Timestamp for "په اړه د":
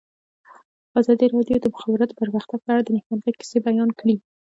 2.63-2.89